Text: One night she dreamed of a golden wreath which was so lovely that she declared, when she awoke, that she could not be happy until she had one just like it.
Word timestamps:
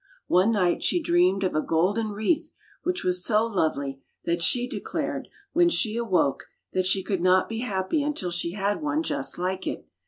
One 0.25 0.51
night 0.51 0.81
she 0.81 0.99
dreamed 0.99 1.43
of 1.43 1.53
a 1.53 1.61
golden 1.61 2.09
wreath 2.09 2.49
which 2.81 3.03
was 3.03 3.23
so 3.23 3.45
lovely 3.45 4.01
that 4.25 4.41
she 4.41 4.67
declared, 4.67 5.27
when 5.53 5.69
she 5.69 5.95
awoke, 5.95 6.47
that 6.73 6.87
she 6.87 7.03
could 7.03 7.21
not 7.21 7.47
be 7.47 7.59
happy 7.59 8.01
until 8.01 8.31
she 8.31 8.53
had 8.53 8.81
one 8.81 9.03
just 9.03 9.37
like 9.37 9.67
it. 9.67 9.87